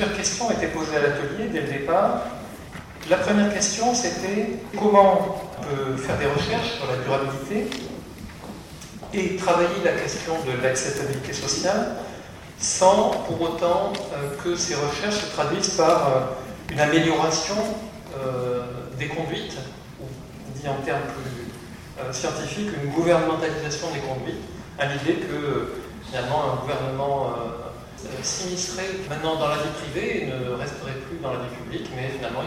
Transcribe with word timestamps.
plusieurs 0.00 0.16
questions 0.16 0.50
étaient 0.50 0.68
posées 0.68 0.96
à 0.96 1.02
l'atelier 1.02 1.48
dès 1.52 1.60
le 1.60 1.66
départ. 1.66 2.22
La 3.10 3.18
première 3.18 3.52
question, 3.52 3.94
c'était 3.94 4.48
comment 4.78 5.42
on 5.60 5.62
peut 5.62 5.96
faire 5.98 6.16
des 6.16 6.24
recherches 6.24 6.76
sur 6.78 6.86
la 6.90 6.96
durabilité 7.04 7.68
et 9.12 9.36
travailler 9.36 9.84
la 9.84 9.92
question 9.92 10.32
de 10.46 10.62
l'acceptabilité 10.62 11.34
sociale 11.34 11.96
sans 12.58 13.10
pour 13.10 13.42
autant 13.42 13.92
euh, 14.14 14.42
que 14.42 14.56
ces 14.56 14.74
recherches 14.74 15.16
se 15.16 15.32
traduisent 15.32 15.74
par 15.76 16.08
euh, 16.08 16.20
une 16.70 16.80
amélioration 16.80 17.56
euh, 18.16 18.62
des 18.98 19.08
conduites, 19.08 19.58
ou 20.00 20.04
dit 20.58 20.66
en 20.66 20.82
termes 20.82 21.02
plus 21.02 22.14
scientifiques, 22.18 22.70
une 22.82 22.90
gouvernementalisation 22.90 23.88
des 23.92 24.00
conduites, 24.00 24.40
à 24.78 24.86
l'idée 24.86 25.20
que 25.20 25.74
finalement 26.08 26.52
un 26.52 26.56
gouvernement 26.62 27.34
s'immiscerait 28.22 29.08
maintenant 29.08 29.36
dans 29.36 29.48
la 29.48 29.56
vie 29.56 29.74
privée 29.82 30.22
et 30.22 30.26
ne 30.26 30.54
resterait 30.54 30.98
plus 31.08 31.18
dans 31.18 31.32
la 31.32 31.40
vie 31.40 31.54
publique, 31.62 31.90
mais 31.94 32.08
finalement 32.08 32.40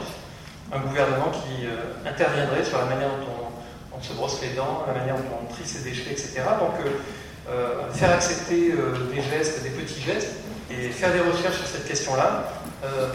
un 0.72 0.80
gouvernement 0.80 1.32
qui 1.32 1.68
interviendrait 2.08 2.64
sur 2.64 2.80
la 2.80 2.86
manière 2.86 3.10
dont 3.10 3.52
on, 3.96 4.02
se 4.02 4.14
brosse 4.14 4.42
les 4.42 4.56
dents, 4.56 4.84
la 4.88 4.94
manière 4.94 5.16
dont 5.16 5.38
on 5.44 5.54
trie 5.54 5.66
ses 5.66 5.84
déchets, 5.84 6.12
etc. 6.12 6.42
Donc 6.60 6.74
euh, 7.50 7.92
faire 7.92 8.12
accepter 8.12 8.72
euh, 8.72 9.12
des 9.14 9.22
gestes, 9.22 9.64
des 9.64 9.70
petits 9.70 10.02
gestes, 10.02 10.32
et 10.72 10.90
faire 10.90 11.12
des 11.12 11.20
recherches 11.20 11.58
sur 11.58 11.68
cette 11.68 11.86
question-là. 11.86 12.46
Euh, 12.86 13.08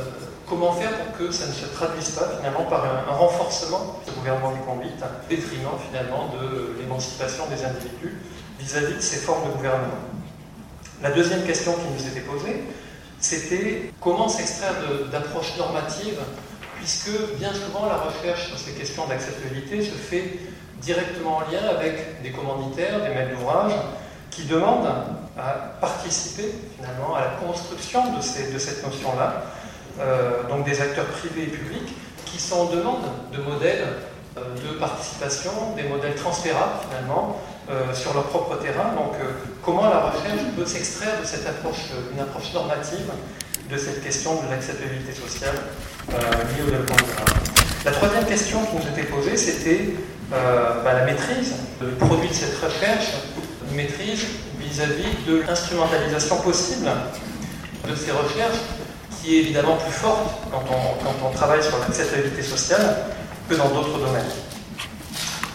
comment 0.46 0.72
faire 0.72 0.92
pour 0.98 1.16
que 1.16 1.32
ça 1.32 1.46
ne 1.46 1.52
se 1.52 1.64
traduise 1.66 2.10
pas 2.10 2.28
finalement 2.36 2.64
par 2.64 2.84
un, 2.84 3.12
renforcement 3.12 4.00
du 4.06 4.12
gouvernement 4.12 4.52
des 4.52 4.60
conduites, 4.60 5.02
au 5.02 5.28
détriment 5.28 5.78
finalement 5.88 6.28
de 6.28 6.78
l'émancipation 6.78 7.44
des 7.46 7.64
individus 7.64 8.18
vis-à-vis 8.58 8.96
de 8.96 9.00
ces 9.00 9.16
formes 9.16 9.48
de 9.48 9.56
gouvernement. 9.56 10.07
La 11.02 11.10
deuxième 11.12 11.44
question 11.44 11.74
qui 11.74 12.02
nous 12.02 12.10
était 12.10 12.26
posée, 12.26 12.64
c'était 13.20 13.92
comment 14.00 14.28
s'extraire 14.28 14.74
d'approches 15.12 15.56
normatives, 15.56 16.18
puisque 16.76 17.10
bien 17.38 17.52
souvent 17.54 17.86
la 17.86 17.98
recherche 17.98 18.48
sur 18.48 18.58
ces 18.58 18.72
questions 18.72 19.06
d'acceptabilité 19.06 19.82
se 19.82 19.94
fait 19.94 20.38
directement 20.80 21.36
en 21.36 21.40
lien 21.40 21.68
avec 21.70 22.22
des 22.22 22.30
commanditaires, 22.30 23.00
des 23.02 23.10
maîtres 23.10 23.36
d'ouvrage, 23.36 23.72
qui 24.32 24.44
demandent 24.44 24.92
à 25.36 25.76
participer 25.80 26.52
finalement 26.76 27.14
à 27.14 27.20
la 27.20 27.30
construction 27.46 28.16
de, 28.16 28.20
cette 28.20 28.84
notion-là, 28.84 29.44
euh, 30.00 30.42
donc 30.48 30.64
des 30.64 30.80
acteurs 30.80 31.06
privés 31.06 31.44
et 31.44 31.46
publics 31.46 31.94
qui 32.24 32.40
sont 32.40 32.56
en 32.56 32.64
demande 32.64 33.04
de 33.32 33.40
modèles 33.40 33.86
euh, 34.36 34.40
de 34.56 34.78
participation, 34.78 35.52
des 35.76 35.84
modèles 35.84 36.16
transférables 36.16 36.80
finalement 36.88 37.40
euh, 37.70 37.94
sur 37.94 38.14
leur 38.14 38.24
propre 38.24 38.56
terrain. 38.56 38.94
Donc 38.94 39.14
comment 39.62 39.88
la 39.88 40.10
recherche 40.10 40.40
peut 40.56 40.66
s'extraire 40.66 41.20
de 41.20 41.26
cette 41.26 41.46
approche, 41.46 41.90
une 42.12 42.20
approche 42.20 42.52
normative 42.52 43.10
de 43.70 43.76
cette 43.76 44.02
question 44.02 44.42
de 44.42 44.50
l'acceptabilité 44.50 45.12
sociale 45.12 45.54
liée 46.10 46.62
au 46.66 46.70
développement 46.70 46.96
durable? 46.96 47.40
La 47.84 47.92
troisième 47.92 48.24
question 48.24 48.60
qui 48.66 48.76
nous 48.76 48.92
était 48.92 49.08
posée, 49.08 49.36
c'était 49.36 49.94
bah, 50.30 50.92
la 50.92 51.04
maîtrise 51.04 51.54
du 51.80 51.94
produit 51.96 52.28
de 52.28 52.34
cette 52.34 52.56
recherche 52.56 53.12
maîtrise 53.74 54.26
vis-à-vis 54.58 55.24
de 55.26 55.42
l'instrumentalisation 55.46 56.36
possible 56.38 56.88
de 57.88 57.94
ces 57.94 58.10
recherches, 58.10 58.60
qui 59.20 59.36
est 59.36 59.40
évidemment 59.40 59.76
plus 59.76 59.92
forte 59.92 60.42
quand 60.50 60.64
on, 61.24 61.30
travaille 61.30 61.62
sur 61.62 61.78
l'acceptabilité 61.78 62.42
sociale 62.42 62.96
que 63.48 63.54
dans 63.54 63.68
d'autres 63.68 63.98
domaines. 63.98 64.30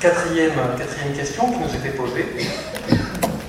Quatrième, 0.03 0.51
question 1.15 1.49
qui 1.49 1.59
nous 1.59 1.75
était 1.77 1.95
posée, 1.95 2.25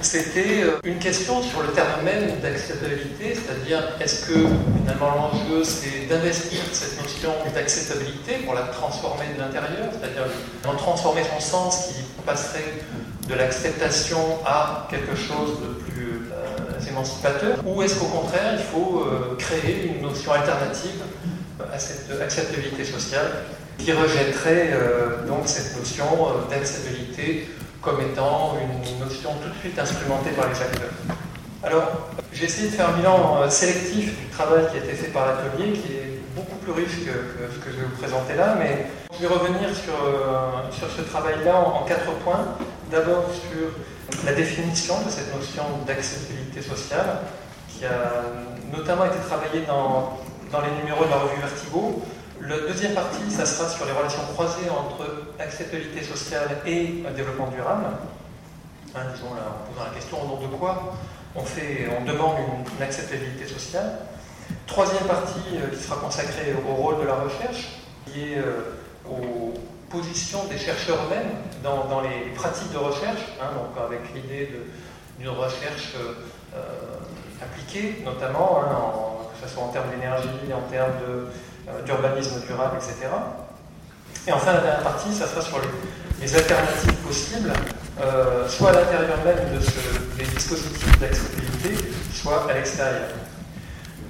c'était 0.01 0.63
euh, 0.63 0.79
une 0.85 1.01
question 1.01 1.43
sur 1.43 1.63
le 1.63 1.71
terme 1.71 2.05
même 2.05 2.39
d'acceptabilité, 2.41 3.35
c'est-à-dire 3.35 3.83
est-ce 4.01 4.27
que 4.27 4.35
finalement 4.79 5.17
l'enjeu 5.17 5.65
c'est 5.65 6.07
d'investir 6.09 6.61
cette 6.71 7.03
notion 7.03 7.33
d'acceptabilité 7.53 8.45
pour 8.45 8.55
la 8.55 8.69
transformer 8.69 9.25
de 9.35 9.41
l'intérieur, 9.41 9.89
c'est-à-dire 9.91 10.31
en 10.65 10.77
transformer 10.77 11.23
son 11.25 11.41
sens 11.41 11.89
qui 11.89 12.05
passerait 12.25 12.75
de 13.29 13.35
l'acceptation 13.35 14.39
à 14.47 14.87
quelque 14.89 15.17
chose 15.17 15.59
de 15.61 15.83
plus 15.83 16.31
euh, 16.33 16.89
émancipateur 16.89 17.59
Ou 17.67 17.83
est-ce 17.83 17.97
qu'au 17.97 18.07
contraire, 18.07 18.53
il 18.57 18.65
faut 18.65 19.01
euh, 19.01 19.35
créer 19.41 19.89
une 19.89 20.03
notion 20.03 20.31
alternative 20.31 21.03
à 21.73 21.81
cette 21.81 22.13
acceptabilité 22.23 22.85
sociale 22.85 23.43
qui 23.79 23.93
rejetterait 23.93 24.71
euh, 24.73 25.27
donc 25.27 25.47
cette 25.47 25.77
notion 25.77 26.05
d'acceptabilité 26.51 27.49
comme 27.81 28.01
étant 28.01 28.57
une 28.61 28.99
notion 29.05 29.31
tout 29.43 29.49
de 29.51 29.59
suite 29.59 29.79
instrumentée 29.79 30.31
par 30.31 30.49
les 30.49 30.61
acteurs 30.61 30.91
Alors, 31.63 32.09
j'ai 32.33 32.47
essayé 32.47 32.69
de 32.69 32.75
faire 32.75 32.89
un 32.89 32.93
bilan 32.93 33.51
sélectif 33.51 34.19
du 34.19 34.27
travail 34.29 34.65
qui 34.71 34.79
a 34.79 34.85
été 34.85 34.95
fait 34.95 35.09
par 35.09 35.27
l'atelier, 35.27 35.73
qui 35.73 35.93
est 35.93 36.21
beaucoup 36.35 36.57
plus 36.57 36.73
riche 36.73 37.05
que, 37.05 37.53
ce 37.53 37.59
que 37.59 37.71
je 37.71 37.77
vais 37.77 37.85
vous 37.85 37.97
présenter 37.99 38.35
là, 38.37 38.57
mais 38.59 38.87
je 39.13 39.27
vais 39.27 39.33
revenir 39.33 39.69
sur, 39.75 39.95
sur 40.73 40.91
ce 40.91 41.03
travail-là 41.03 41.57
en 41.57 41.85
quatre 41.85 42.11
points. 42.25 42.57
D'abord 42.91 43.25
sur 43.33 43.71
la 44.25 44.33
définition 44.33 44.95
de 45.05 45.11
cette 45.11 45.35
notion 45.35 45.65
d'acceptabilité 45.87 46.63
sociale, 46.63 47.19
qui 47.69 47.85
a 47.85 48.25
notamment 48.77 49.07
été 49.07 49.19
travaillée 49.27 49.65
dans, 49.67 50.19
les 50.63 50.83
numéros 50.83 51.05
de 51.05 51.11
la 51.11 51.17
revue 51.17 51.41
Vertigo. 51.41 52.03
La 52.47 52.59
deuxième 52.59 52.93
partie, 52.95 53.31
ça 53.31 53.47
sera 53.47 53.69
sur 53.69 53.87
les 53.87 53.93
relations 53.93 54.23
croisées 54.35 54.69
entre 54.69 55.09
acceptabilité 55.39 56.03
sociale 56.03 56.59
et 56.67 57.03
développement 57.17 57.49
durable. 57.49 57.85
Hein, 58.95 59.01
disons, 59.15 59.29
en 59.29 59.73
posant 59.73 59.85
la 59.85 59.95
question 59.95 60.23
au 60.23 60.27
nom 60.29 60.41
de 60.41 60.55
quoi 60.55 60.95
on, 61.35 61.43
fait, 61.43 61.89
on 61.99 62.05
demande 62.05 62.37
une, 62.77 62.83
acceptabilité 62.83 63.47
sociale. 63.47 63.99
Troisième 64.67 65.05
partie 65.05 65.41
euh, 65.55 65.75
qui 65.75 65.83
sera 65.83 65.97
consacrée 65.97 66.55
au 66.69 66.75
rôle 66.75 67.01
de 67.01 67.07
la 67.07 67.15
recherche, 67.15 67.81
est 68.17 68.39
euh, 68.39 68.77
au 69.09 69.55
position 69.91 70.45
des 70.45 70.59
chercheurs 70.59 70.99
eux-mêmes 71.07 71.31
dans, 71.63 72.01
les 72.01 72.31
pratiques 72.35 72.73
de 72.73 72.79
recherche, 72.79 73.23
hein, 73.41 73.47
donc 73.55 73.85
avec 73.85 74.01
l'idée 74.15 74.51
d'une 75.19 75.29
recherche 75.29 75.95
euh, 76.55 76.63
appliquée, 77.43 78.03
notamment, 78.05 78.61
hein, 78.61 79.25
que 79.33 79.47
ce 79.47 79.55
soit 79.55 79.65
en 79.65 79.69
termes 79.69 79.91
d'énergie, 79.91 80.29
en 80.53 80.71
termes 80.71 80.93
euh, 81.09 81.27
d'urbanisme 81.85 82.41
durable, 82.47 82.77
etc. 82.77 83.09
Et 84.27 84.33
enfin, 84.33 84.55
la 84.55 84.61
dernière 84.61 84.83
partie, 84.83 85.13
ça 85.13 85.27
sera 85.27 85.41
sur 85.41 85.61
les, 86.21 86.35
alternatives 86.35 86.95
possibles, 87.07 87.53
euh, 88.01 88.49
soit 88.49 88.71
à 88.71 88.73
l'intérieur 88.73 89.19
même 89.25 89.37
de 89.53 89.61
des 90.17 90.25
dispositifs 90.25 90.99
d'accessibilité, 90.99 91.77
soit 92.13 92.47
à 92.49 92.55
l'extérieur. 92.55 93.09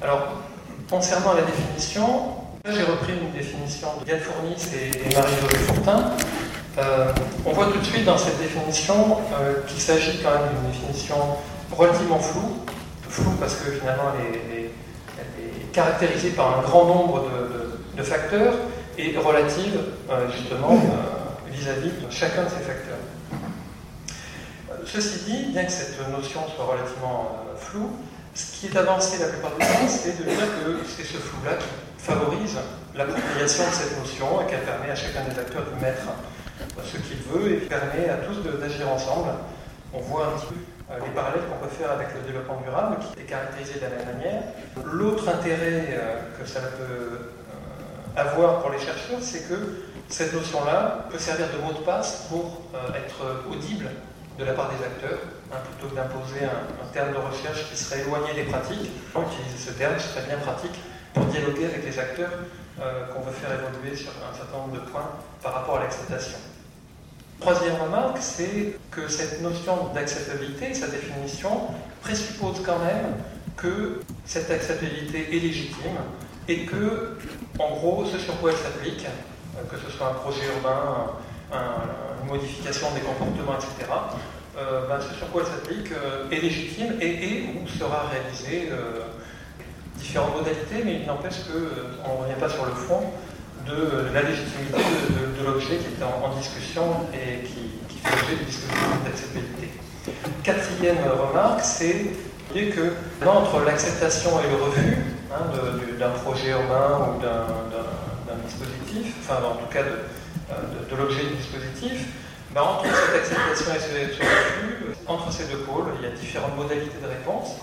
Alors, 0.01 0.43
concernant 0.89 1.35
la 1.35 1.43
définition, 1.43 2.37
j'ai 2.67 2.83
repris 2.83 3.13
une 3.13 3.33
définition 3.33 3.89
de 4.01 4.11
Yann 4.11 4.21
Fournis 4.21 4.57
et 4.75 5.15
Marie-Josée 5.15 5.65
Fortin. 5.65 6.13
Euh, 6.79 7.13
on 7.47 7.53
voit 7.53 7.67
tout 7.67 7.79
de 7.79 7.85
suite 7.85 8.05
dans 8.05 8.19
cette 8.19 8.39
définition 8.39 9.19
euh, 9.39 9.63
qu'il 9.67 9.81
s'agit 9.81 10.19
quand 10.23 10.31
même 10.31 10.49
d'une 10.51 10.71
définition 10.71 11.17
relativement 11.71 12.19
floue. 12.19 12.57
Floue 13.09 13.33
parce 13.39 13.55
que 13.57 13.71
finalement 13.71 14.13
est, 14.19 14.64
caractérisée 15.75 16.31
par 16.31 16.59
un 16.59 16.63
grand 16.63 16.87
nombre 16.87 17.25
de, 17.97 18.03
facteurs 18.03 18.55
et 18.99 19.17
relative 19.17 19.81
euh, 20.11 20.31
justement 20.31 20.79
vis-à-vis 21.51 21.91
de 21.91 22.11
chacun 22.11 22.45
de 22.45 22.49
ces 22.49 22.65
facteurs. 22.65 22.99
Ceci 24.85 25.25
dit, 25.25 25.53
bien 25.53 25.65
que 25.65 25.73
cette 25.73 25.97
notion 26.11 26.41
soit 26.55 26.65
relativement 26.65 27.39
floue, 27.57 27.91
ce 28.35 28.57
qui 28.57 28.67
est 28.67 28.77
avancé 28.77 29.19
la 29.19 29.29
plupart 29.29 29.53
du 29.53 29.59
temps, 29.59 29.89
c'est 29.89 30.19
de 30.19 30.25
dire 30.25 30.39
que 30.39 30.79
c'est 30.87 31.05
ce 31.05 31.19
flou-là 31.19 31.53
qui 31.55 32.05
favorise 32.05 32.57
l'appropriation 32.95 33.65
de 33.65 33.75
cette 33.75 33.99
notion 33.99 34.43
et 34.43 34.51
qu'elle 34.51 34.65
permet 34.65 34.91
à 34.91 34.95
chacun 34.95 35.23
des 35.25 35.39
acteurs 35.39 35.65
de 35.65 35.81
mettre 35.81 36.03
ce 36.85 36.97
qu'il 36.99 37.23
veut 37.33 37.53
et 37.53 37.57
permet 37.57 38.09
à 38.09 38.17
tous 38.17 38.43
d'agir 38.61 38.89
ensemble. 38.89 39.31
On 39.93 40.01
voit 40.01 40.27
un 40.27 40.31
petit 40.39 40.47
peu 40.47 40.55
euh, 40.55 40.74
les 40.91 41.11
parallèles 41.15 41.43
qu'on 41.49 41.67
peut 41.67 41.73
faire 41.73 41.91
avec 41.91 42.09
le 42.15 42.21
développement 42.21 42.61
durable 42.61 42.97
qui 43.15 43.21
est 43.21 43.25
caractérisé 43.25 43.75
de 43.75 43.81
la 43.81 43.91
même 43.91 44.17
manière. 44.17 44.43
L'autre 44.85 45.29
intérêt 45.29 45.87
euh, 45.91 46.21
que 46.39 46.47
ça 46.47 46.61
peut 46.61 46.85
euh, 46.85 48.21
avoir 48.21 48.61
pour 48.61 48.71
les 48.71 48.79
chercheurs, 48.79 49.19
c'est 49.21 49.49
que 49.49 49.85
cette 50.09 50.35
notion-là 50.35 51.07
peut 51.11 51.19
servir 51.19 51.47
de 51.49 51.59
mot 51.65 51.73
de 51.73 51.85
passe 51.85 52.27
pour 52.29 52.61
être 52.95 53.49
audible 53.51 53.89
de 54.39 54.45
la 54.45 54.53
part 54.53 54.71
des 54.71 54.85
acteurs, 54.85 55.19
hein, 55.53 55.57
plutôt 55.65 55.91
que 55.91 55.97
d'imposer 55.97 56.45
un, 56.45 56.87
terme 56.93 57.13
de 57.13 57.19
recherche 57.19 57.71
qui 57.71 57.77
serait 57.77 58.01
éloigné 58.01 58.35
des 58.35 58.45
pratiques. 58.45 58.91
Utiliser 59.17 59.59
ce 59.59 59.71
terme 59.71 59.99
serait 59.99 60.27
bien 60.27 60.39
pratique 60.39 60.79
pour 61.13 61.25
dialoguer 61.27 61.67
avec 61.67 61.85
les 61.85 61.99
acteurs 61.99 62.31
euh, 62.81 63.07
qu'on 63.07 63.21
veut 63.21 63.33
faire 63.33 63.51
évoluer 63.53 63.97
sur 63.97 64.11
un 64.11 64.37
certain 64.37 64.59
nombre 64.59 64.75
de 64.75 64.91
points 64.91 65.11
par 65.43 65.55
rapport 65.55 65.79
à 65.79 65.81
l'acceptation. 65.81 66.39
Troisième 67.45 67.77
remarque, 67.77 68.17
c'est 68.21 68.75
que 68.91 69.07
cette 69.07 69.43
notion 69.43 69.91
d'acceptabilité, 69.95 70.73
sa 70.73 70.87
définition, 70.87 71.51
présuppose 72.01 72.63
quand 72.65 72.79
même 72.79 73.17
que 73.55 74.01
cette 74.25 74.51
acceptabilité 74.51 75.29
est 75.31 75.41
légitime 75.41 75.99
et 76.49 76.65
que, 76.65 77.19
en 77.59 77.69
gros, 77.73 78.07
ce 78.07 78.17
sur 78.17 78.41
quoi 78.41 78.53
elle 78.53 78.57
s'applique, 78.57 79.05
euh, 79.05 79.63
que 79.71 79.77
ce 79.77 79.95
soit 79.95 80.09
un 80.09 80.15
projet 80.15 80.41
urbain, 80.57 81.11
une 82.23 82.31
modification 82.31 82.87
des 82.95 83.03
comportements, 83.03 83.59
etc., 83.59 83.93
euh, 84.57 84.89
ben, 84.89 84.99
ce 85.03 85.15
sur 85.15 85.29
quoi 85.31 85.43
elle 85.43 85.49
s'applique 85.49 85.93
euh, 85.93 86.31
est 86.31 86.41
légitime 86.41 86.95
et, 86.99 87.45
ou 87.63 87.69
sera 87.69 88.07
réalisé 88.09 88.71
différentes 89.99 90.35
modalités, 90.35 90.83
mais 90.83 91.01
il 91.01 91.07
n'empêche 91.07 91.41
qu'on 91.45 92.09
ne 92.09 92.23
revient 92.23 92.41
pas 92.41 92.49
sur 92.49 92.65
le 92.65 92.73
fond 92.73 93.03
de 93.67 94.13
la 94.13 94.23
légitimité 94.23 94.83
de, 95.39 95.45
l'objet 95.45 95.77
qui 95.77 96.01
est 96.01 96.05
en, 96.05 96.37
discussion 96.37 97.07
et 97.13 97.45
qui, 97.45 97.99
fait 98.03 98.11
l'objet 98.11 98.37
du 98.37 98.45
dispositif 98.45 99.05
d'acceptabilité. 99.05 99.69
Quatrième 100.43 100.99
remarque, 100.99 101.61
c'est 101.63 102.13
que 102.55 102.93
entre 103.27 103.65
l'acceptation 103.65 104.31
et 104.41 104.51
le 104.51 104.63
refus 104.63 104.99
hein, 105.33 105.51
d'un 105.99 106.11
projet 106.11 106.51
urbain 106.51 107.17
ou 107.17 107.21
d'un 107.21 108.37
dispositif, 108.47 109.15
enfin 109.21 109.43
en 109.45 109.57
tout 109.57 109.73
cas 109.73 109.83
de, 109.83 110.97
l'objet 110.97 111.25
du 111.25 111.35
dispositif, 111.35 112.09
ben, 112.55 112.63
entre 112.63 112.85
cette 112.85 113.17
acceptation 113.17 113.73
et 113.75 113.81
ce, 113.81 114.21
refus, 114.21 114.97
entre 115.07 115.33
ces 115.33 115.47
deux 115.47 115.59
pôles, 115.59 115.87
il 115.99 116.09
y 116.09 116.13
a 116.13 116.15
différentes 116.15 116.57
modalités 116.57 116.99
de 117.03 117.09
réponse 117.09 117.57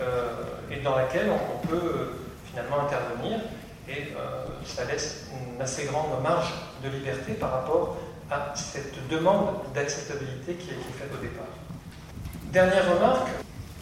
euh, 0.00 0.28
et 0.70 0.80
dans 0.80 0.96
laquelle 0.96 1.28
on, 1.30 1.66
peut 1.66 1.76
euh, 1.76 2.16
finalement 2.50 2.80
intervenir 2.86 3.40
et 3.88 4.12
euh, 4.16 4.44
ça 4.64 4.84
laisse 4.84 5.26
une 5.32 5.60
assez 5.60 5.84
grande 5.84 6.22
marge 6.22 6.52
de 6.82 6.88
liberté 6.88 7.32
par 7.34 7.50
rapport 7.52 7.96
à 8.30 8.52
cette 8.54 9.08
demande 9.08 9.56
d'acceptabilité 9.74 10.54
qui 10.54 10.70
est 10.70 10.98
faite 10.98 11.10
au 11.12 11.20
départ. 11.22 11.46
Dernière 12.52 12.94
remarque, 12.94 13.28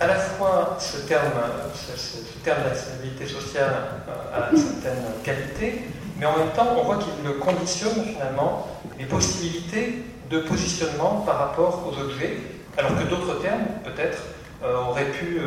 à 0.00 0.06
la 0.06 0.14
fois 0.14 0.76
ce 0.80 0.98
terme, 1.06 1.32
ce, 1.74 2.18
terme 2.44 2.62
d'acceptabilité 2.64 3.26
sociale 3.26 3.74
euh, 4.08 4.46
a 4.46 4.50
une 4.50 4.56
certaine 4.56 5.04
qualité, 5.22 5.82
mais 6.18 6.26
en 6.26 6.38
même 6.38 6.50
temps 6.50 6.76
on 6.78 6.84
voit 6.84 6.98
qu'il 6.98 7.38
conditionne 7.38 8.04
finalement 8.04 8.68
les 8.98 9.04
possibilités 9.04 10.02
de 10.30 10.40
positionnement 10.40 11.22
par 11.26 11.38
rapport 11.38 11.86
aux 11.86 12.00
objets, 12.00 12.36
alors 12.76 12.96
que 12.96 13.04
d'autres 13.04 13.40
termes, 13.40 13.66
peut-être, 13.84 14.22
euh, 14.62 14.76
auraient 14.84 15.10
pu 15.10 15.40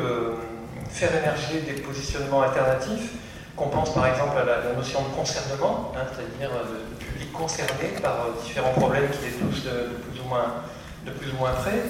faire 0.90 1.16
émerger 1.16 1.62
des 1.62 1.82
positionnements 1.82 2.42
alternatifs 2.42 3.14
qu'on 3.56 3.68
pense 3.68 3.94
par 3.94 4.08
exemple 4.08 4.38
à 4.38 4.46
la, 4.46 4.74
notion 4.74 5.02
de 5.02 5.16
concernement, 5.16 5.92
hein, 5.96 6.06
c'est-à-dire 6.14 6.50
le, 6.56 6.96
public 7.06 7.32
concerné 7.34 7.90
par 8.02 8.14
euh, 8.14 8.44
différents 8.44 8.74
problèmes 8.74 9.10
qui 9.10 9.26
les 9.26 9.32
touchent 9.32 9.64
de, 9.64 9.98
plus, 10.10 10.22
ou 10.22 10.28
moins, 10.30 10.64
de 11.06 11.12
ou 11.12 11.62
près. 11.62 11.84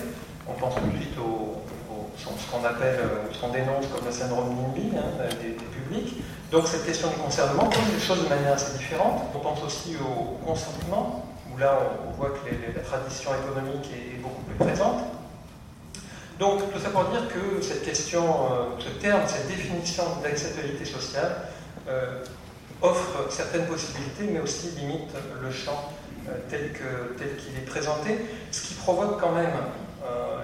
On 0.47 0.53
pense 0.53 0.75
tout 0.75 0.87
de 0.87 0.97
suite 0.97 1.17
au, 1.19 1.61
ce 2.17 2.51
qu'on 2.51 2.63
appelle, 2.65 2.99
euh, 2.99 3.31
ce 3.31 3.39
qu'on 3.39 3.49
dénonce 3.49 3.87
comme 3.93 4.05
le 4.05 4.11
syndrome 4.11 4.55
NIMBY 4.55 4.97
hein, 4.97 5.25
des, 5.41 5.51
publics. 5.51 6.23
Donc 6.51 6.67
cette 6.67 6.85
question 6.85 7.09
du 7.09 7.15
concernement 7.15 7.65
pose 7.65 7.93
les 7.93 7.99
choses 7.99 8.23
de 8.23 8.29
manière 8.29 8.53
assez 8.53 8.77
différente. 8.77 9.23
On 9.33 9.39
pense 9.39 9.63
aussi 9.63 9.95
au, 9.97 10.37
consentement, 10.45 11.25
où 11.51 11.57
là 11.57 11.79
on, 12.07 12.11
voit 12.17 12.29
que 12.29 12.49
la 12.75 12.83
tradition 12.83 13.31
économique 13.43 13.89
est, 13.93 14.17
beaucoup 14.21 14.41
plus 14.43 14.55
présente. 14.55 14.99
Donc 16.41 16.73
tout 16.73 16.79
ça 16.79 16.89
pour 16.89 17.03
dire 17.03 17.27
que 17.27 17.61
cette 17.61 17.85
question, 17.85 18.23
euh, 18.23 18.63
ce 18.79 18.89
terme, 18.99 19.21
cette 19.27 19.47
définition 19.47 20.03
d'acceptabilité 20.23 20.85
sociale 20.85 21.35
euh, 21.87 22.23
offre 22.81 23.29
certaines 23.29 23.67
possibilités, 23.67 24.23
mais 24.23 24.39
aussi 24.39 24.71
limite 24.71 25.11
le 25.39 25.51
champ 25.51 25.93
euh, 26.27 26.31
tel 26.49 26.71
qu'il 26.71 27.55
est 27.55 27.65
présenté, 27.67 28.25
ce 28.49 28.61
qui 28.63 28.73
provoque 28.73 29.21
quand 29.21 29.33
même, 29.33 29.53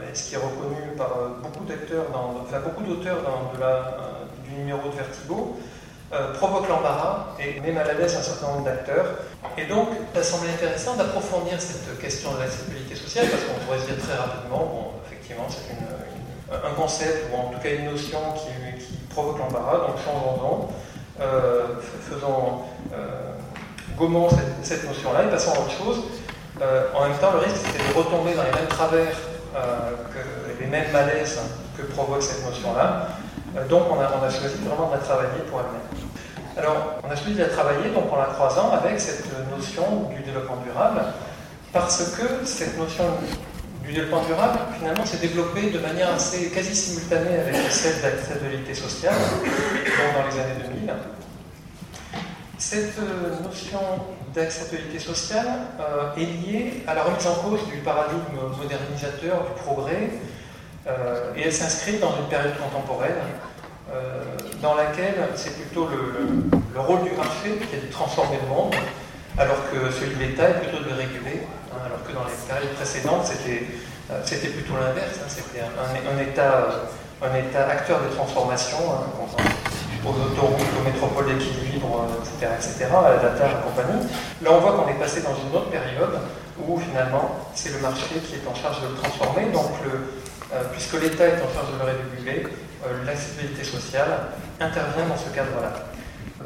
et 0.04 0.16
ce 0.16 0.30
qui 0.30 0.36
est 0.36 0.38
reconnu 0.38 0.96
par 0.96 1.10
beaucoup 1.42 1.66
d'acteurs, 1.66 2.06
enfin 2.14 2.60
beaucoup 2.60 2.84
d'auteurs 2.84 3.18
du 4.44 4.52
numéro 4.52 4.88
de 4.90 4.96
Vertigo, 4.96 5.58
provoque 6.36 6.70
l'embarras 6.70 7.36
et 7.40 7.60
met 7.60 7.72
mal 7.72 7.90
à 7.90 7.94
l'aise 7.94 8.16
un 8.16 8.22
certain 8.22 8.48
nombre 8.48 8.66
d'acteurs. 8.66 9.18
Et 9.58 9.66
donc, 9.66 9.90
ça 10.14 10.22
semble 10.22 10.48
intéressant 10.48 10.96
d'approfondir 10.96 11.60
cette 11.60 12.00
question 12.00 12.36
de 12.36 12.40
l'acceptabilité 12.40 12.96
sociale, 12.96 13.26
parce 13.32 13.44
qu'on 13.44 13.66
pourrait 13.66 13.80
se 13.80 13.86
dire 13.86 13.98
très 13.98 14.16
rapidement, 14.16 14.60
bon, 14.60 14.97
effectivement, 15.28 15.48
c'est 15.50 16.56
un 16.56 16.74
concept, 16.74 17.28
ou 17.32 17.38
en 17.38 17.52
tout 17.52 17.60
cas 17.60 17.70
une 17.70 17.92
notion 17.92 18.20
qui, 18.36 18.48
provoque 19.10 19.40
l'embarras, 19.40 19.88
donc 19.88 19.96
changeons-en. 20.06 20.70
Euh, 21.20 21.64
faisons, 22.08 22.62
euh, 22.94 23.32
gommons 23.98 24.30
cette, 24.62 24.88
notion-là 24.88 25.24
et 25.24 25.30
passons 25.32 25.54
à 25.54 25.60
autre 25.60 25.72
chose. 25.72 26.04
Euh, 26.62 26.84
en 26.94 27.08
même 27.08 27.18
temps, 27.18 27.32
le 27.34 27.40
risque, 27.40 27.58
c'était 27.66 27.92
de 27.92 27.98
retomber 27.98 28.36
dans 28.36 28.44
les 28.44 28.52
mêmes 28.52 28.68
travers, 28.70 29.16
que, 29.54 30.62
les 30.62 30.68
mêmes 30.68 30.92
malaises 30.92 31.40
que 31.76 31.82
provoque 31.82 32.22
cette 32.22 32.46
notion-là. 32.46 33.08
donc, 33.68 33.84
on 33.90 34.00
a, 34.00 34.12
on 34.22 34.24
a, 34.24 34.30
choisi 34.30 34.56
vraiment 34.64 34.90
de 34.90 34.94
la 34.94 35.00
travailler 35.00 35.42
pour 35.50 35.62
elle-même. 35.62 36.08
Alors, 36.56 37.00
on 37.04 37.12
a 37.12 37.16
choisi 37.16 37.34
de 37.34 37.42
la 37.42 37.50
travailler 37.50 37.90
donc 37.90 38.14
en 38.14 38.18
la 38.18 38.26
croisant 38.26 38.72
avec 38.72 39.00
cette 39.00 39.26
notion 39.50 40.10
du 40.16 40.22
développement 40.22 40.58
durable, 40.64 41.02
parce 41.74 42.16
que 42.16 42.46
cette 42.46 42.78
notion 42.78 43.06
du 43.88 43.94
développement 43.94 44.24
durable, 44.26 44.60
finalement, 44.78 45.06
s'est 45.06 45.18
développée 45.18 45.70
de 45.70 45.80
manière 45.80 46.14
assez 46.14 46.50
quasi 46.50 46.76
simultanée 46.76 47.40
avec 47.40 47.56
celle 47.72 48.02
d'acceptabilité 48.02 48.74
sociale, 48.74 49.16
dans 49.16 50.28
les 50.28 50.40
années 50.42 50.64
2000. 50.76 50.94
Cette 52.58 53.00
euh, 53.00 53.42
notion 53.44 53.80
d'acceptabilité 54.36 55.00
sociale 55.00 55.48
euh, 55.80 56.14
est 56.18 56.26
liée 56.26 56.84
à 56.86 56.96
la 56.96 57.04
remise 57.04 57.26
en 57.28 57.36
cause 57.36 57.66
du 57.68 57.78
paradigme 57.78 58.36
modernisateur 58.60 59.46
du 59.46 59.62
progrès, 59.64 60.10
euh, 60.88 61.34
et 61.38 61.44
elle 61.44 61.54
s'inscrit 61.54 61.98
dans 61.98 62.18
une 62.18 62.28
période 62.30 62.56
contemporaine 62.58 63.16
dans 64.62 64.76
laquelle 64.76 65.16
c'est 65.36 65.56
plutôt 65.56 65.88
le, 65.88 66.80
rôle 66.82 67.04
du 67.04 67.12
marché 67.12 67.56
qui 67.70 67.76
a 67.78 67.80
de 67.80 67.90
transformer 67.90 68.38
le 68.44 68.54
monde, 68.54 68.76
alors 69.38 69.60
que 69.72 69.90
celui 69.92 70.16
de 70.16 70.20
l'État 70.20 70.50
est 70.50 70.60
plutôt 70.60 70.84
de 70.84 70.90
le 70.90 70.96
réguler. 70.96 71.47
Dans 72.18 72.26
les 72.26 72.34
périodes 72.48 72.76
précédentes, 72.76 73.26
c'était, 73.26 73.64
euh, 74.10 74.52
plutôt 74.54 74.74
l'inverse. 74.74 75.22
Hein, 75.22 75.30
c'était 75.30 75.62
un, 75.62 76.18
état, 76.18 76.90
un 77.22 77.36
État 77.36 77.68
acteur 77.70 78.02
de 78.02 78.16
transformation, 78.16 78.78
hein, 78.90 79.06
aux 80.06 80.10
autoroutes, 80.10 80.74
aux 80.80 80.86
métropoles 80.86 81.38
d'équilibre, 81.38 82.08
etc., 82.22 82.54
etc., 82.58 82.88
à 82.90 83.10
la 83.10 83.18
data 83.18 83.46
et 83.46 83.64
compagnie. 83.64 84.02
Là, 84.42 84.50
on 84.54 84.60
voit 84.60 84.74
qu'on 84.74 84.90
est 84.90 85.00
passé 85.00 85.22
dans 85.22 85.36
une 85.36 85.56
autre 85.56 85.70
période 85.70 86.18
où 86.66 86.80
finalement, 86.80 87.38
c'est 87.54 87.74
le 87.74 87.80
marché 87.80 88.16
qui 88.26 88.36
est 88.36 88.48
en 88.50 88.56
charge 88.56 88.82
de 88.82 88.88
le 88.88 88.96
transformer. 88.96 89.46
Donc, 89.54 89.72
euh, 89.86 90.64
puisque 90.72 91.00
l'État 91.02 91.28
est 91.28 91.42
en 91.42 91.54
charge 91.54 91.70
de 91.74 91.78
le 91.78 91.86
réguler, 91.86 92.48
euh, 92.86 93.06
l'accessibilité 93.06 93.64
sociale 93.64 94.34
intervient 94.60 95.06
dans 95.06 95.18
ce 95.18 95.30
cadre-là. 95.36 95.74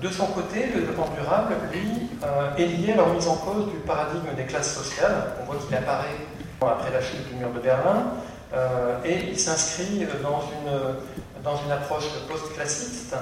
De 0.01 0.09
son 0.09 0.25
côté, 0.27 0.65
le 0.73 0.81
développement 0.81 1.09
durable, 1.15 1.53
lui, 1.71 2.09
euh, 2.23 2.55
est 2.57 2.65
lié 2.65 2.93
à 2.93 2.95
la 2.97 3.03
remise 3.03 3.27
en 3.27 3.35
cause 3.35 3.67
du 3.71 3.77
paradigme 3.85 4.33
des 4.35 4.45
classes 4.45 4.73
sociales. 4.73 5.35
On 5.39 5.45
voit 5.45 5.61
qu'il 5.63 5.75
apparaît 5.75 6.17
après 6.59 6.91
la 6.91 7.01
chute 7.01 7.29
du 7.29 7.35
mur 7.35 7.51
de 7.51 7.59
Berlin, 7.59 8.13
euh, 8.53 8.97
et 9.05 9.29
il 9.29 9.39
s'inscrit 9.39 10.07
dans 10.23 10.41
une, 10.41 11.43
dans 11.43 11.55
une 11.55 11.71
approche 11.71 12.05
post-classiste 12.27 13.15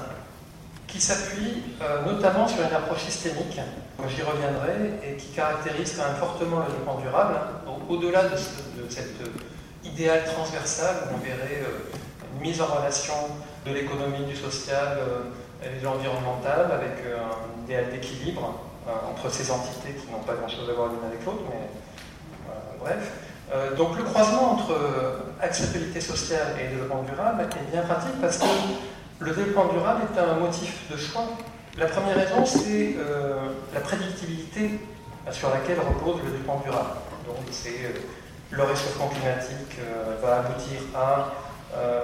qui 0.87 1.01
s'appuie 1.01 1.63
euh, 1.81 2.05
notamment 2.05 2.47
sur 2.47 2.59
une 2.63 2.73
approche 2.73 3.03
systémique, 3.03 3.59
j'y 4.07 4.21
reviendrai, 4.21 4.99
et 5.03 5.17
qui 5.17 5.27
caractérise 5.27 5.95
quand 5.97 6.05
même 6.05 6.15
fortement 6.15 6.59
le 6.59 6.65
développement 6.65 6.99
durable, 6.99 7.35
au-delà 7.89 8.23
de, 8.23 8.37
cet 8.89 9.09
idéal 9.83 10.23
transversal 10.23 10.95
où 11.11 11.15
on 11.15 11.17
verrait 11.17 11.61
une 12.33 12.41
mise 12.41 12.61
en 12.61 12.65
relation 12.65 13.13
de 13.65 13.73
l'économie, 13.73 14.25
du 14.25 14.35
social, 14.35 14.97
avec 15.61 17.05
euh, 17.05 17.17
un 17.17 17.63
idéal 17.63 17.91
d'équilibre 17.91 18.59
euh, 18.87 18.91
entre 19.11 19.31
ces 19.31 19.51
entités 19.51 19.93
qui 19.93 20.11
n'ont 20.11 20.19
pas 20.19 20.33
grand-chose 20.33 20.69
à 20.69 20.73
voir 20.73 20.89
l'une 20.89 21.05
avec 21.05 21.25
l'autre, 21.25 21.43
mais 21.49 21.69
euh, 22.49 22.53
bref. 22.79 23.75
donc 23.77 23.97
le 23.97 24.03
croisement 24.03 24.53
entre 24.53 24.77
acceptabilité 25.41 26.01
sociale 26.01 26.55
et 26.59 26.69
développement 26.69 27.03
durable 27.03 27.41
est 27.43 27.71
bien 27.71 27.81
pratique 27.81 28.19
parce 28.21 28.37
que 28.37 28.45
le 29.19 29.31
développement 29.31 29.73
durable 29.73 30.01
est 30.03 30.19
un 30.19 30.35
motif 30.35 30.89
de 30.91 30.97
choix. 30.97 31.25
La 31.77 31.87
première 31.87 32.15
raison, 32.15 32.45
c'est 32.45 32.95
la 33.73 33.79
prédictibilité 33.81 34.79
sur 35.31 35.49
laquelle 35.49 35.79
repose 35.79 36.21
le 36.23 36.31
développement 36.31 36.61
durable. 36.63 36.89
Donc 37.25 37.37
c'est 37.51 37.93
le 38.51 38.63
réchauffement 38.63 39.07
climatique 39.07 39.77
va 40.21 40.39
aboutir 40.39 40.79
à 40.95 40.99
euh, 41.19 41.48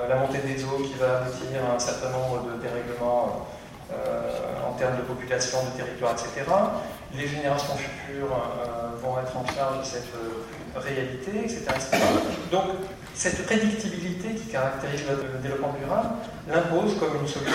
la 0.09 0.15
montée 0.15 0.39
des 0.39 0.63
eaux 0.63 0.83
qui 0.83 0.93
va 0.99 1.17
aboutir 1.17 1.59
à 1.69 1.75
un 1.75 1.79
certain 1.79 2.11
nombre 2.11 2.43
de 2.45 2.61
dérèglements 2.61 3.47
euh, 3.93 4.67
en 4.67 4.73
termes 4.73 4.97
de 4.97 5.03
population, 5.03 5.59
de 5.63 5.77
territoire, 5.77 6.13
etc. 6.13 6.41
Les 7.13 7.27
générations 7.27 7.75
futures 7.75 8.33
euh, 8.33 8.97
vont 8.99 9.19
être 9.19 9.37
en 9.37 9.45
charge 9.45 9.79
de 9.79 9.85
cette 9.85 10.09
réalité, 10.75 11.45
etc., 11.45 11.65
Donc, 12.51 12.63
cette 13.13 13.45
prédictibilité 13.45 14.33
qui 14.33 14.47
caractérise 14.47 15.03
le 15.07 15.37
développement 15.39 15.75
durable 15.79 16.09
l'impose 16.49 16.97
comme 16.99 17.21
une 17.21 17.27
solution 17.27 17.53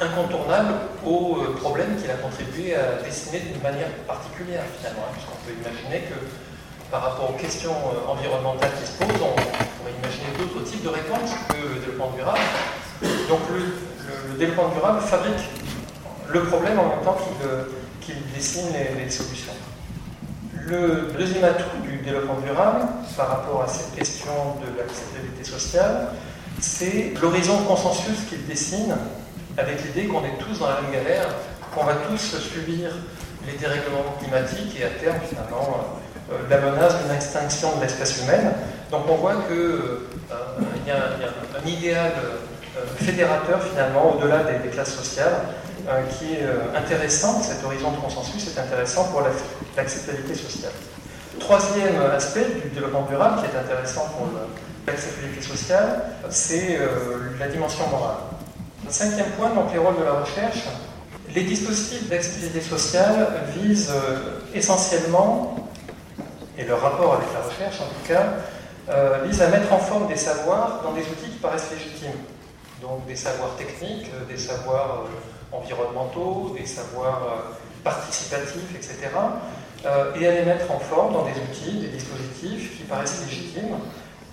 incontournable 0.00 0.74
aux 1.04 1.36
problèmes 1.58 1.96
qu'il 1.96 2.10
a 2.10 2.14
contribué 2.14 2.76
à 2.76 3.02
dessiner 3.02 3.40
d'une 3.40 3.62
manière 3.62 3.90
particulière, 4.06 4.64
finalement, 4.76 5.08
hein, 5.08 5.14
puisqu'on 5.14 5.40
peut 5.46 5.56
imaginer 5.58 6.06
que 6.06 6.14
par 6.90 7.02
rapport 7.02 7.30
aux 7.30 7.38
questions 7.38 7.74
environnementales 8.08 8.70
qui 8.80 8.90
se 8.90 8.96
posent, 8.98 9.22
on, 9.22 9.68
imaginer 9.88 10.30
d'autres 10.38 10.64
types 10.64 10.82
de 10.82 10.88
réponses 10.88 11.30
que 11.48 11.56
le 11.56 11.80
développement 11.80 12.12
durable. 12.14 12.38
Donc 13.28 13.40
le, 13.52 14.38
développement 14.38 14.68
durable 14.68 15.00
fabrique 15.00 15.48
le 16.28 16.44
problème 16.44 16.78
en 16.78 16.88
même 16.88 17.00
temps 17.02 17.16
qu'il 18.00 18.14
dessine 18.34 18.68
les, 18.96 19.10
solutions. 19.10 19.52
Le 20.52 21.12
deuxième 21.18 21.44
atout 21.44 21.78
du 21.82 21.96
développement 21.98 22.38
durable 22.40 22.86
par 23.16 23.28
rapport 23.28 23.62
à 23.62 23.68
cette 23.68 23.94
question 23.96 24.32
de 24.60 24.78
l'acceptabilité 24.78 25.44
sociale, 25.44 26.10
c'est 26.60 27.14
l'horizon 27.20 27.58
consensus 27.64 28.24
qu'il 28.28 28.46
dessine 28.46 28.94
avec 29.56 29.84
l'idée 29.84 30.06
qu'on 30.06 30.24
est 30.24 30.38
tous 30.38 30.60
dans 30.60 30.68
la 30.68 30.80
même 30.82 30.92
galère, 30.92 31.28
qu'on 31.74 31.84
va 31.84 31.94
tous 32.08 32.36
subir 32.38 32.90
les 33.46 33.58
dérèglements 33.58 34.14
climatiques 34.20 34.78
et 34.78 34.84
à 34.84 34.90
terme 34.90 35.18
finalement 35.28 35.80
euh, 35.80 36.07
la 36.50 36.58
menace 36.58 36.94
d'une 37.02 37.14
extinction 37.14 37.76
de 37.76 37.82
l'espèce 37.82 38.22
humaine. 38.22 38.52
Donc 38.90 39.02
on 39.08 39.16
voit 39.16 39.34
qu'il 39.48 39.56
euh, 39.56 40.08
y, 40.86 40.90
a 40.90 40.96
un 40.96 41.66
idéal 41.66 42.12
fédérateur 42.96 43.62
finalement 43.62 44.14
au-delà 44.14 44.44
des, 44.44 44.68
classes 44.68 44.94
sociales 44.94 45.40
qui 46.18 46.34
est 46.34 46.76
intéressant, 46.76 47.40
cet 47.42 47.64
horizon 47.64 47.92
de 47.92 47.96
consensus 47.96 48.46
est 48.46 48.60
intéressant 48.60 49.04
pour 49.04 49.22
l'acceptabilité 49.76 50.34
sociale. 50.34 50.72
Troisième 51.40 52.00
aspect 52.14 52.44
du 52.62 52.68
développement 52.68 53.06
durable 53.08 53.40
qui 53.40 53.46
est 53.46 53.58
intéressant 53.58 54.06
pour 54.16 54.28
l'acceptabilité 54.86 55.40
sociale, 55.40 56.02
c'est 56.28 56.78
la 57.40 57.48
dimension 57.48 57.88
morale. 57.88 58.16
Cinquième 58.90 59.30
point, 59.38 59.50
donc 59.50 59.72
les 59.72 59.78
rôles 59.78 59.98
de 59.98 60.04
la 60.04 60.12
recherche. 60.12 60.64
Les 61.34 61.42
dispositifs 61.42 62.08
d'accessibilité 62.08 62.62
sociale 62.62 63.28
visent 63.54 63.90
euh, 63.90 64.40
essentiellement, 64.54 65.56
et 66.58 66.64
leur 66.64 66.80
rapport 66.80 67.14
avec 67.14 67.28
la 67.32 67.40
recherche 67.40 67.80
en 67.80 67.86
tout 67.86 68.06
cas, 68.06 68.34
euh, 68.90 69.22
vise 69.24 69.40
à 69.40 69.48
mettre 69.48 69.72
en 69.72 69.78
forme 69.78 70.08
des 70.08 70.16
savoirs 70.16 70.80
dans 70.82 70.92
des 70.92 71.02
outils 71.02 71.30
qui 71.30 71.38
paraissent 71.38 71.70
légitimes. 71.70 72.18
Donc 72.82 73.06
des 73.06 73.16
savoirs 73.16 73.54
techniques, 73.56 74.10
euh, 74.14 74.24
des 74.26 74.38
savoirs 74.38 75.04
environnementaux, 75.52 76.54
des 76.58 76.66
savoirs 76.66 77.22
participatifs, 77.82 78.74
etc. 78.74 78.96
et 80.20 80.26
à 80.26 80.30
les 80.32 80.44
mettre 80.44 80.70
en 80.70 80.78
forme 80.78 81.14
dans 81.14 81.24
des 81.24 81.32
outils, 81.32 81.78
des 81.78 81.88
dispositifs 81.88 82.76
qui 82.76 82.82
paraissent 82.82 83.24
légitimes. 83.24 83.78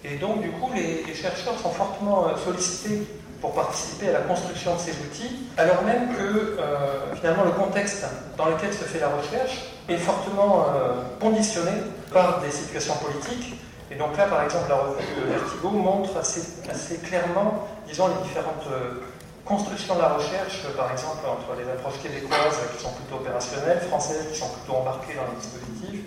Et 0.03 0.17
donc, 0.17 0.41
du 0.41 0.50
coup, 0.50 0.70
les 0.75 1.13
chercheurs 1.13 1.58
sont 1.58 1.70
fortement 1.70 2.27
sollicités 2.44 3.08
pour 3.42 3.54
participer 3.54 4.10
à 4.10 4.13
la 4.13 4.20
construction 4.22 4.75
de 4.75 4.80
ces 4.80 4.92
outils, 4.92 5.48
alors 5.58 5.84
même 5.84 6.15
que 6.15 6.58
euh, 6.60 7.15
finalement 7.15 7.44
le 7.44 7.51
contexte 7.51 8.06
dans 8.38 8.46
lequel 8.46 8.74
se 8.74 8.84
fait 8.84 9.00
la 9.00 9.10
recherche 9.10 9.65
est 9.89 9.98
fortement 9.98 10.65
euh, 10.70 10.94
conditionné 11.20 11.72
par 12.13 12.42
des 12.42 12.51
situations 12.51 12.96
politiques. 12.96 13.56
Et 13.92 13.96
donc 13.96 14.18
là, 14.18 14.25
par 14.25 14.44
exemple, 14.44 14.65
la 14.70 14.77
revue 14.77 15.30
Vertigo 15.30 15.70
montre 15.70 16.18
assez, 16.18 16.98
clairement, 17.04 17.68
disons, 17.88 18.08
les 18.08 18.24
différentes 18.24 18.65
euh, 18.72 19.01
constructions 19.44 19.96
de 19.96 20.01
la 20.01 20.13
recherche, 20.13 20.63
par 20.75 20.92
exemple, 20.92 21.22
entre 21.27 21.56
les 21.60 21.70
approches 21.70 22.01
québécoises 22.01 22.58
qui 22.75 22.84
sont 22.84 22.92
plutôt 22.94 23.18
opérationnelles, 23.18 23.82
françaises 23.82 24.25
qui 24.32 24.39
sont 24.39 24.50
plutôt 24.50 24.80
embarquées 24.80 25.13
dans 25.13 25.30
les 25.30 25.38
dispositifs, 25.38 26.01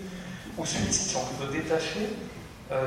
ou 0.57 0.65
suisses 0.65 1.07
qui 1.07 1.09
sont 1.09 1.23
plutôt 1.23 1.49
détachées. 1.53 2.09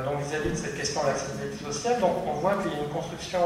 donc 0.05 0.21
vis-à-vis 0.21 0.51
de 0.51 0.57
cette 0.57 0.77
question 0.77 1.01
de 1.03 1.07
l'accessibilité 1.07 1.65
sociale, 1.65 2.01
donc 2.01 2.13
on 2.29 2.35
voit 2.35 2.61
qu'il 2.61 2.71
y 2.73 2.75
a 2.75 2.85
une 2.85 2.93
construction 2.93 3.41